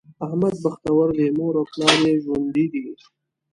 [0.25, 2.83] احمد بختور دی؛ مور او پلار یې ژوندي دي.